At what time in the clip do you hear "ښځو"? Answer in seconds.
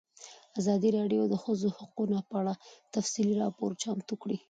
1.43-1.67